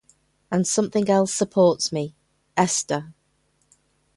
[0.51, 2.15] And something else supports me,
[2.57, 3.13] Esther.